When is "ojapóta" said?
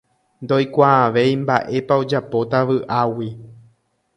2.05-2.57